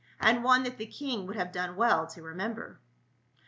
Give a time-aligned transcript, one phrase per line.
[0.19, 2.79] and one that the king would have done well to re member.